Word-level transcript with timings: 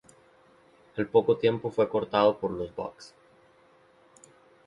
Al 0.97 1.05
poco 1.09 1.37
tiempo 1.37 1.69
fue 1.69 1.87
cortado 1.87 2.39
por 2.39 2.49
los 2.49 2.73
Bucks. 2.75 3.13